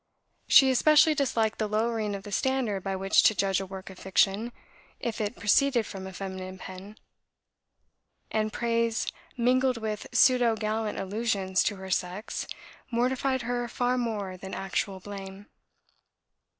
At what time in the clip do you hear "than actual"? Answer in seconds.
14.37-14.99